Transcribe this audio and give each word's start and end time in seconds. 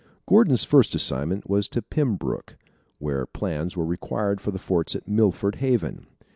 Gordon's 0.25 0.63
first 0.63 0.95
assignment 0.95 1.47
was 1.47 1.67
to 1.67 1.81
Pembroke, 1.83 2.57
where 2.97 3.27
plans 3.27 3.77
were 3.77 3.85
required 3.85 4.41
for 4.41 4.49
the 4.49 4.57
forts 4.57 4.95
at 4.95 5.07
Milford 5.07 5.57
Haven. 5.57 6.07